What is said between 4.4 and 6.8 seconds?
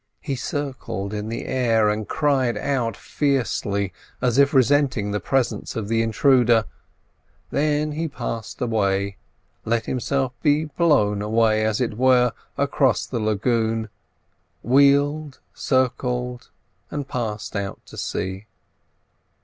resenting the presence of the intruder,